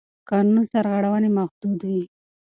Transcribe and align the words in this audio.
قانون 0.29 0.63
سرغړونې 0.73 1.29
محدودوي. 1.37 2.03